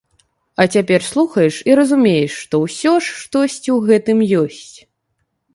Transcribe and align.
А 0.55 0.63
цяпер 0.75 1.01
слухаеш 1.09 1.59
і 1.69 1.75
разумееш, 1.81 2.31
што 2.45 2.63
ўсё 2.65 2.91
ж 3.03 3.15
штосьці 3.25 3.69
ў 3.77 3.79
гэтым 3.91 4.17
ёсць. 4.45 4.75